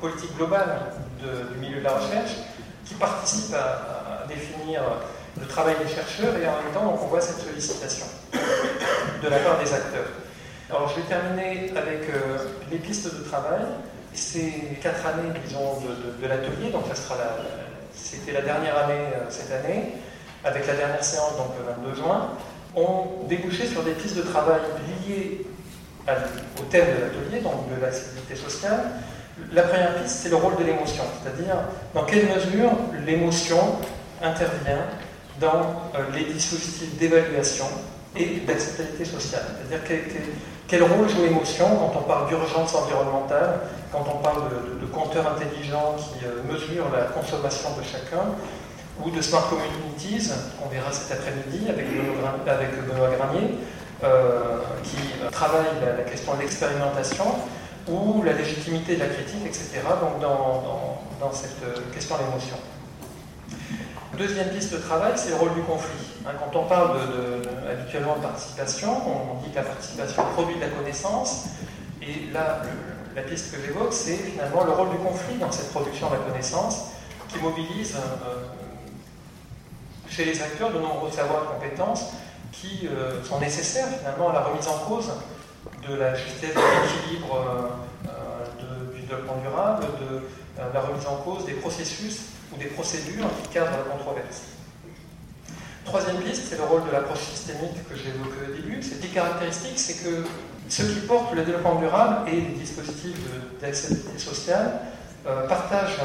politique 0.00 0.36
globale 0.36 0.92
du 1.20 1.58
milieu 1.58 1.78
de 1.78 1.84
la 1.84 1.92
recherche 1.92 2.32
qui 2.84 2.94
participe 2.94 3.54
à, 3.54 4.26
définir 4.28 4.80
le 5.38 5.46
travail 5.46 5.74
des 5.84 5.92
chercheurs 5.92 6.34
et 6.36 6.48
en 6.48 6.62
même 6.62 6.72
temps 6.72 6.98
on 7.00 7.06
voit 7.06 7.20
cette 7.20 7.38
sollicitation 7.38 8.06
de 8.32 9.28
la 9.28 9.38
part 9.38 9.58
des 9.62 9.72
acteurs. 9.72 10.08
Alors 10.70 10.88
je 10.88 10.96
vais 10.96 11.06
terminer 11.06 11.70
avec 11.76 12.08
euh, 12.08 12.38
les 12.70 12.78
pistes 12.78 13.14
de 13.14 13.22
travail. 13.24 13.60
Ces 14.14 14.78
quatre 14.80 15.04
années, 15.06 15.28
disons, 15.44 15.80
de, 16.20 16.26
l'atelier, 16.26 16.70
donc 16.70 16.84
ça 16.88 16.94
sera 16.94 17.16
c'était 17.92 18.32
la 18.32 18.42
dernière 18.42 18.78
année 18.78 18.94
euh, 19.14 19.26
cette 19.28 19.50
année, 19.50 19.92
avec 20.44 20.66
la 20.66 20.74
dernière 20.74 21.04
séance, 21.04 21.36
donc 21.36 21.48
le 21.58 21.90
22 21.90 22.02
juin, 22.02 22.30
ont 22.76 23.26
débouché 23.28 23.66
sur 23.66 23.82
des 23.82 23.92
pistes 23.92 24.16
de 24.16 24.22
travail 24.22 24.60
liées 25.06 25.46
au 26.06 26.62
thème 26.70 26.86
de 26.86 27.00
l'atelier, 27.00 27.40
donc 27.40 27.74
de 27.74 27.80
l'accessibilité 27.80 28.36
sociale, 28.36 28.84
la 29.52 29.62
première 29.62 29.94
piste, 29.96 30.16
c'est 30.22 30.28
le 30.28 30.36
rôle 30.36 30.56
de 30.56 30.64
l'émotion, 30.64 31.04
c'est-à-dire 31.22 31.56
dans 31.94 32.04
quelle 32.04 32.26
mesure 32.26 32.70
l'émotion 33.04 33.76
intervient 34.22 34.86
dans 35.40 35.90
euh, 35.96 36.04
les 36.14 36.24
dispositifs 36.24 36.96
d'évaluation 36.98 37.66
et 38.16 38.40
d'acceptabilité 38.46 39.04
sociale. 39.04 39.42
C'est-à-dire 39.58 39.86
quel, 40.68 40.82
rôle 40.82 41.08
joue 41.08 41.22
l'émotion 41.22 41.66
quand 41.66 41.98
on 41.98 42.02
parle 42.02 42.28
d'urgence 42.28 42.74
environnementale, 42.74 43.60
quand 43.92 44.04
on 44.08 44.18
parle 44.18 44.50
de, 44.80 44.86
compteurs 44.86 45.26
intelligents 45.26 45.96
qui 45.98 46.24
euh, 46.24 46.42
mesurent 46.48 46.92
la 46.92 47.06
consommation 47.06 47.70
de 47.76 47.82
chacun, 47.82 48.26
ou 49.04 49.10
de 49.10 49.20
smart 49.20 49.48
communities, 49.48 50.30
qu'on 50.60 50.68
verra 50.68 50.92
cet 50.92 51.18
après-midi 51.18 51.68
avec, 51.68 51.86
Benoît 51.90 53.08
Granier, 53.16 53.58
euh, 54.04 54.58
qui 54.84 54.96
travaille 55.32 55.66
la 55.84 56.04
question 56.04 56.34
de 56.34 56.40
l'expérimentation 56.42 57.24
ou 57.88 58.22
la 58.22 58.32
légitimité 58.32 58.94
de 58.94 59.00
la 59.00 59.08
critique, 59.08 59.44
etc., 59.44 59.80
donc 60.00 60.20
dans, 60.20 61.32
cette 61.32 61.62
euh, 61.62 61.92
question 61.92 62.16
de 62.16 62.22
l'émotion. 62.22 62.56
Deuxième 64.16 64.50
piste 64.50 64.72
de 64.72 64.78
travail, 64.78 65.12
c'est 65.16 65.30
le 65.30 65.36
rôle 65.36 65.54
du 65.54 65.62
conflit. 65.62 66.06
Hein, 66.26 66.32
quand 66.38 66.58
on 66.58 66.64
parle 66.64 66.98
habituellement 67.70 68.16
de 68.16 68.22
participation, 68.22 68.90
on 69.06 69.42
dit 69.42 69.50
que 69.50 69.56
la 69.56 69.62
participation 69.62 70.22
produit 70.34 70.56
de 70.56 70.60
la 70.60 70.68
connaissance, 70.68 71.46
et 72.00 72.30
là, 72.32 72.62
la 73.16 73.22
piste 73.22 73.52
que 73.52 73.60
j'évoque, 73.64 73.92
c'est 73.92 74.16
finalement 74.16 74.64
le 74.64 74.72
rôle 74.72 74.90
du 74.90 74.98
conflit 74.98 75.36
dans 75.38 75.50
cette 75.50 75.70
production 75.70 76.10
de 76.10 76.14
la 76.14 76.20
connaissance, 76.20 76.90
qui 77.28 77.38
mobilise 77.38 77.96
euh, 77.96 78.44
chez 80.08 80.24
les 80.24 80.42
acteurs 80.42 80.72
de 80.72 80.78
nombreux 80.78 81.10
savoirs 81.10 81.44
et 81.44 81.60
compétences 81.60 82.12
qui 82.52 82.86
euh, 82.86 83.22
sont 83.24 83.40
nécessaires 83.40 83.88
finalement 83.98 84.30
à 84.30 84.34
la 84.34 84.40
remise 84.42 84.68
en 84.68 84.78
cause 84.88 85.10
de 85.88 85.96
la 85.96 86.14
justesse 86.14 86.54
de 86.54 86.60
l'équilibre 86.60 87.36
euh, 87.36 88.08
euh, 88.08 88.92
du 88.94 89.02
développement 89.02 89.36
durable, 89.42 89.84
de 90.00 90.16
euh, 90.16 90.72
la 90.72 90.80
remise 90.80 91.06
en 91.06 91.16
cause 91.16 91.44
des 91.44 91.54
processus 91.54 92.20
ou 92.52 92.56
des 92.56 92.66
procédures 92.66 93.28
qui 93.42 93.48
cadrent 93.48 93.76
la 93.76 93.94
controverse. 93.96 94.42
Troisième 95.84 96.16
piste, 96.22 96.44
c'est 96.48 96.56
le 96.56 96.64
rôle 96.64 96.84
de 96.86 96.90
l'approche 96.90 97.20
systémique 97.20 97.86
que 97.88 97.94
évoqué 97.94 98.50
au 98.50 98.54
début. 98.54 98.82
Cette 98.82 99.12
caractéristique, 99.12 99.78
c'est 99.78 100.02
que 100.02 100.24
ceux 100.68 100.86
qui 100.86 101.00
portent 101.06 101.34
le 101.34 101.44
développement 101.44 101.74
durable 101.74 102.28
et 102.28 102.36
les 102.36 102.54
dispositifs 102.58 103.18
d'accessibilité 103.60 104.18
sociale 104.18 104.80
partagent 105.46 106.00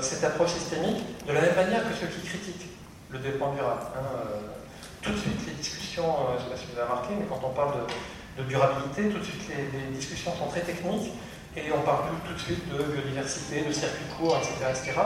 cette 0.00 0.24
approche 0.24 0.50
systémique 0.50 1.04
de 1.28 1.32
la 1.32 1.42
même 1.42 1.54
manière 1.54 1.82
que 1.88 1.94
ceux 1.94 2.08
qui 2.08 2.26
critiquent 2.26 2.70
le 3.10 3.20
développement 3.20 3.54
durable. 3.54 3.82
Hein, 3.96 4.18
tout 5.00 5.12
de 5.12 5.16
suite, 5.16 5.46
les 5.46 5.54
discussions, 5.54 6.12
je 6.30 6.34
ne 6.34 6.38
sais 6.44 6.50
pas 6.50 6.56
si 6.56 6.66
vous 6.72 6.80
avez 6.80 6.90
remarqué, 6.90 7.14
mais 7.16 7.26
quand 7.26 7.40
on 7.44 7.54
parle 7.54 7.72
de 7.74 7.86
de 8.40 8.48
durabilité, 8.48 9.08
tout 9.08 9.18
de 9.18 9.24
suite 9.24 9.42
les, 9.48 9.96
discussions 9.96 10.32
sont 10.36 10.46
très 10.46 10.60
techniques 10.60 11.12
et 11.56 11.72
on 11.72 11.80
parle 11.82 12.04
tout, 12.26 12.34
de 12.34 12.38
suite 12.38 12.68
de 12.68 12.82
biodiversité, 12.82 13.62
de 13.62 13.72
circuits 13.72 14.06
courts, 14.16 14.38
etc. 14.38 14.70
etc. 14.70 15.00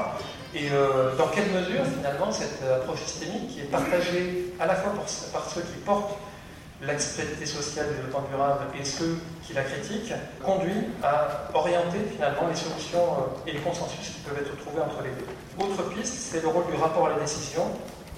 Et 0.55 0.71
euh, 0.71 1.17
dans 1.17 1.29
quelle 1.29 1.51
mesure 1.51 1.85
finalement 1.97 2.31
cette 2.31 2.63
approche 2.63 3.01
systémique 3.01 3.49
qui 3.49 3.61
est 3.61 3.71
partagée 3.71 4.53
à 4.61 4.67
la 4.67 4.75
fois 4.75 4.93
par 5.33 5.49
ceux 5.49 5.63
qui 5.63 5.79
portent 5.85 6.19
l'acceptabilité 6.83 7.47
sociale 7.47 7.89
du 7.89 7.95
développement 7.95 8.29
durable 8.29 8.65
et 8.79 8.85
ceux 8.85 9.19
qui 9.43 9.55
la 9.55 9.63
critiquent, 9.63 10.13
conduit 10.45 10.91
à 11.03 11.49
orienter 11.55 11.99
finalement 12.13 12.49
les 12.49 12.57
solutions 12.57 13.05
euh, 13.05 13.49
et 13.49 13.53
les 13.53 13.61
consensus 13.61 14.07
qui 14.07 14.21
peuvent 14.21 14.39
être 14.39 14.57
trouvés 14.59 14.83
entre 14.83 15.03
les 15.03 15.11
deux. 15.11 15.65
Autre 15.65 15.95
piste, 15.95 16.15
c'est 16.15 16.43
le 16.43 16.49
rôle 16.49 16.67
du 16.67 16.77
rapport 16.77 17.07
à 17.07 17.11
la 17.11 17.21
décision 17.21 17.63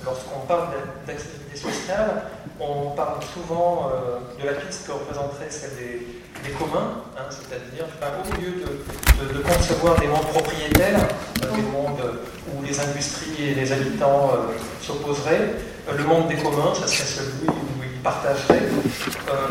lorsqu'on 0.04 0.40
parle 0.46 0.68
d'accessibilité 1.06 1.56
sociale, 1.56 2.22
on 2.60 2.90
parle 2.90 3.18
souvent 3.22 3.90
euh, 3.92 4.42
de 4.42 4.46
la 4.46 4.54
piste 4.54 4.86
que 4.86 4.92
représenterait 4.92 5.50
celle 5.50 5.70
des, 5.76 6.52
communs, 6.52 7.02
hein, 7.18 7.24
c'est-à-dire 7.28 7.86
au 8.22 8.40
lieu 8.40 9.32
de, 9.34 9.38
concevoir 9.40 9.98
des 9.98 10.06
mondes 10.06 10.28
propriétaires, 10.28 11.00
euh, 11.44 11.56
des 11.56 11.62
mondes 11.62 12.20
où 12.48 12.62
les 12.64 12.78
industries 12.78 13.50
et 13.50 13.54
les 13.54 13.72
habitants 13.72 14.30
euh, 14.32 14.52
s'opposeraient, 14.80 15.54
le 15.92 16.04
monde 16.04 16.28
des 16.28 16.36
communs, 16.36 16.72
ça 16.74 16.86
serait 16.86 17.04
celui 17.04 17.48
où 17.48 17.82
ils 17.82 18.00
partageraient. 18.00 18.68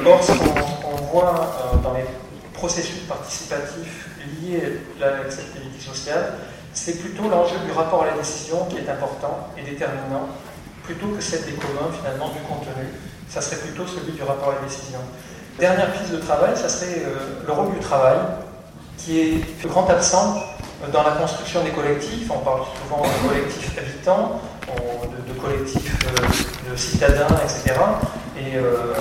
or, 0.05 0.23
ce 0.23 0.31
qu'on 0.31 0.95
voit 1.11 1.81
dans 1.83 1.93
les 1.93 2.05
processus 2.53 2.99
participatifs 3.07 4.09
liés 4.41 4.79
à 5.01 5.23
l'acceptabilité 5.23 5.81
sociale, 5.81 6.33
c'est 6.73 6.99
plutôt 7.01 7.29
l'enjeu 7.29 7.57
du 7.65 7.71
rapport 7.71 8.03
à 8.03 8.07
la 8.07 8.13
décision 8.13 8.65
qui 8.65 8.77
est 8.77 8.89
important 8.89 9.49
et 9.57 9.63
déterminant, 9.63 10.29
plutôt 10.85 11.07
que 11.07 11.21
celle 11.21 11.43
des 11.45 11.53
communs 11.53 11.91
finalement 11.97 12.29
du 12.29 12.39
contenu. 12.47 12.87
Ça 13.29 13.41
serait 13.41 13.57
plutôt 13.57 13.85
celui 13.87 14.13
du 14.13 14.23
rapport 14.23 14.49
à 14.49 14.61
la 14.61 14.67
décision. 14.67 14.99
Dernière 15.59 15.91
piste 15.93 16.11
de 16.11 16.17
travail, 16.17 16.51
ça 16.55 16.69
serait 16.69 17.03
euh, 17.05 17.41
le 17.45 17.53
rôle 17.53 17.73
du 17.73 17.79
travail, 17.79 18.17
qui 18.97 19.19
est 19.19 19.63
le 19.63 19.69
grand 19.69 19.89
absent 19.89 20.43
dans 20.91 21.03
la 21.03 21.11
construction 21.11 21.63
des 21.63 21.71
collectifs. 21.71 22.29
On 22.29 22.39
parle 22.39 22.61
souvent 22.83 23.01
de 23.01 23.27
collectifs 23.27 23.77
habitants, 23.77 24.41
de, 24.67 25.33
collectifs 25.39 25.97
euh, 26.07 26.71
de 26.71 26.75
citadins, 26.75 27.27
etc. 27.43 27.79
Et 28.37 28.57
euh, 28.57 28.93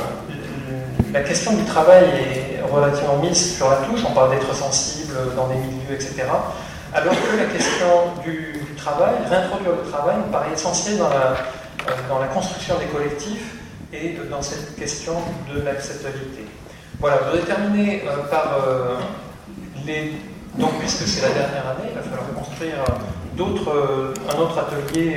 la 1.12 1.20
question 1.20 1.54
du 1.54 1.64
travail 1.64 2.04
est 2.04 2.62
relativement 2.62 3.16
mise 3.16 3.56
sur 3.56 3.68
la 3.68 3.76
touche. 3.76 4.00
On 4.08 4.12
parle 4.12 4.30
d'être 4.30 4.54
sensible 4.54 5.14
dans 5.36 5.48
des 5.48 5.56
milieux, 5.56 5.94
etc. 5.94 6.24
Alors 6.92 7.14
que 7.14 7.36
la 7.36 7.46
question 7.46 7.86
du, 8.24 8.60
travail, 8.76 9.14
réintroduire 9.28 9.72
le 9.82 9.90
travail, 9.90 10.16
me 10.18 10.30
paraît 10.30 10.52
essentiel 10.52 10.98
dans 10.98 11.08
la, 11.08 11.34
dans 12.08 12.18
la 12.18 12.28
construction 12.28 12.78
des 12.78 12.86
collectifs 12.86 13.54
et 13.92 14.16
dans 14.30 14.42
cette 14.42 14.76
question 14.76 15.14
de 15.52 15.60
l'acceptabilité. 15.60 16.44
Voilà, 17.00 17.18
je 17.18 17.30
voudrais 17.30 17.54
terminer 17.54 18.02
euh, 18.06 18.28
par 18.30 18.58
euh, 18.66 18.96
les. 19.86 20.12
Donc, 20.58 20.78
puisque 20.78 21.06
c'est 21.06 21.22
la 21.22 21.34
dernière 21.34 21.68
année, 21.68 21.90
il 21.90 21.94
va 21.94 22.02
falloir 22.02 22.32
construire 22.32 22.76
d'autres, 23.36 24.14
un 24.32 24.38
autre 24.38 24.56
atelier 24.56 25.16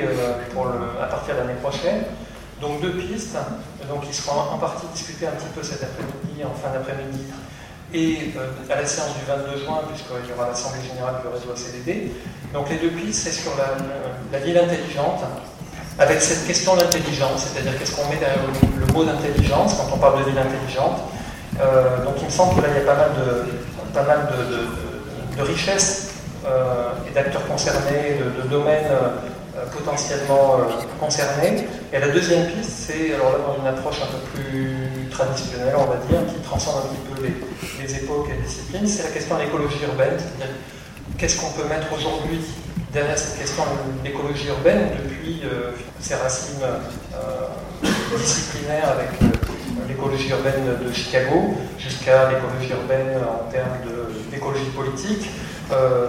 pour 0.52 0.66
à 1.00 1.06
partir 1.06 1.36
de 1.36 1.40
l'année 1.40 1.60
prochaine. 1.62 2.02
Donc 2.60 2.80
deux 2.80 2.90
pistes, 2.90 3.36
donc 3.88 4.04
qui 4.06 4.12
seront 4.12 4.40
en 4.52 4.58
partie 4.58 4.86
discutées 4.92 5.28
un 5.28 5.32
petit 5.32 5.46
peu 5.54 5.62
cet 5.62 5.84
après-midi, 5.84 6.42
en 6.44 6.54
fin 6.54 6.72
d'après-midi, 6.72 7.22
et 7.94 8.32
à 8.68 8.80
la 8.80 8.86
séance 8.86 9.14
du 9.16 9.24
22 9.26 9.64
juin, 9.64 9.80
puisqu'il 9.88 10.28
y 10.28 10.32
aura 10.32 10.48
l'Assemblée 10.48 10.82
générale 10.82 11.22
du 11.22 11.28
réseau 11.28 11.52
ACDD. 11.52 12.10
Donc 12.52 12.68
les 12.68 12.78
deux 12.78 12.90
pistes, 12.90 13.22
c'est 13.22 13.30
sur 13.30 13.52
la 14.32 14.38
ville 14.40 14.58
intelligente, 14.58 15.22
avec 15.98 16.22
cette 16.22 16.46
question 16.46 16.76
d'intelligence, 16.76 17.46
c'est-à-dire 17.46 17.76
qu'est-ce 17.78 17.94
qu'on 17.96 18.08
met 18.08 18.16
derrière 18.16 18.38
le, 18.46 18.92
mot 18.92 19.04
d'intelligence 19.04 19.74
quand 19.74 19.94
on 19.94 19.98
parle 19.98 20.20
de 20.20 20.30
ville 20.30 20.38
intelligente. 20.38 21.00
Euh, 21.60 22.04
donc 22.04 22.14
il 22.20 22.26
me 22.26 22.30
semble 22.30 22.56
que 22.56 22.60
là 22.62 22.68
il 22.72 22.78
y 22.78 22.88
a 22.88 22.92
pas 23.92 24.02
mal 24.02 24.28
de, 25.36 25.42
richesses 25.42 26.14
euh, 26.46 26.90
et 27.08 27.14
d'acteurs 27.14 27.46
concernés, 27.46 28.18
de, 28.42 28.48
domaines 28.48 28.86
euh, 28.90 29.66
potentiellement 29.76 30.58
concernés. 31.00 31.66
Et 31.92 31.98
la 31.98 32.08
deuxième 32.08 32.46
piste, 32.46 32.70
c'est 32.86 33.14
alors 33.14 33.32
là 33.32 33.38
dans 33.46 33.60
une 33.60 33.66
approche 33.66 33.96
un 34.02 34.06
peu 34.06 34.18
plus 34.34 35.08
traditionnelle, 35.10 35.74
on 35.76 35.86
va 35.86 35.96
dire, 36.08 36.20
qui 36.32 36.40
transcende 36.42 36.84
un 36.84 36.88
petit 36.88 37.02
peu 37.10 37.26
les, 37.26 37.84
les 37.84 37.96
époques 37.96 38.28
et 38.30 38.34
les 38.34 38.46
disciplines, 38.46 38.86
c'est 38.86 39.02
la 39.02 39.10
question 39.10 39.36
de 39.36 39.42
l'écologie 39.42 39.82
urbaine, 39.82 40.16
c'est-à-dire 40.16 40.54
qu'est-ce 41.16 41.40
qu'on 41.40 41.50
peut 41.50 41.68
mettre 41.68 41.92
aujourd'hui 41.92 42.40
derrière 42.92 43.18
cette 43.18 43.38
question 43.38 43.62
de 43.64 44.04
l'écologie 44.04 44.48
urbaine, 44.48 44.90
depuis 45.02 45.42
euh, 45.44 45.72
ses 46.00 46.14
racines 46.14 46.62
euh, 46.62 48.16
disciplinaires 48.16 48.90
avec 48.92 49.08
euh, 49.22 49.86
l'écologie 49.88 50.30
urbaine 50.30 50.64
de 50.82 50.92
Chicago, 50.92 51.54
jusqu'à 51.78 52.30
l'écologie 52.30 52.72
urbaine 52.72 53.18
en 53.22 53.50
termes 53.50 53.78
d'écologie 54.30 54.70
politique, 54.76 55.28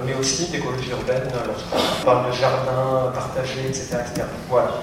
mais 0.05 0.13
aussi 0.15 0.49
d'écologie 0.51 0.89
urbaine 0.91 1.27
lorsqu'on 1.45 2.05
parle 2.05 2.31
de 2.31 2.35
jardins 2.35 3.11
partagés, 3.13 3.67
etc. 3.67 3.97
etc. 4.01 4.25
Voilà. 4.49 4.81